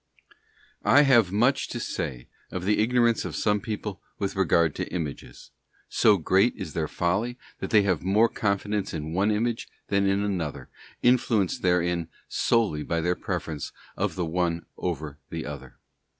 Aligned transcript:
I 0.83 1.03
wAvE 1.03 1.31
much 1.31 1.67
to 1.67 1.79
say 1.79 2.27
of 2.49 2.65
the 2.65 2.79
ignorance 2.79 3.23
of 3.23 3.35
some 3.35 3.61
people 3.61 4.01
with 4.17 4.35
regard 4.35 4.73
to 4.77 4.91
Images: 4.91 5.51
so 5.89 6.17
great. 6.17 6.55
is 6.55 6.73
their 6.73 6.87
folly 6.87 7.37
that 7.59 7.69
they 7.69 7.83
have 7.83 8.01
more 8.01 8.27
confidence 8.27 8.95
in 8.95 9.13
one 9.13 9.29
image 9.29 9.69
than 9.89 10.07
in 10.07 10.23
another, 10.23 10.69
influenced 11.03 11.61
therein 11.61 12.07
solely 12.27 12.81
by 12.81 12.99
their 12.99 13.13
preference 13.15 13.71
of 13.95 14.15
the 14.15 14.25
one 14.25 14.65
over 14.75 15.19
the 15.29 15.45
other. 15.45 15.77